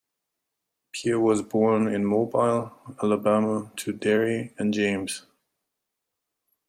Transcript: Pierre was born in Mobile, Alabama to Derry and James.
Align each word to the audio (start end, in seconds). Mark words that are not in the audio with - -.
Pierre 0.91 1.19
was 1.19 1.43
born 1.43 1.85
in 1.87 2.03
Mobile, 2.05 2.71
Alabama 3.03 3.71
to 3.75 3.93
Derry 3.93 4.51
and 4.57 4.73
James. 4.73 5.27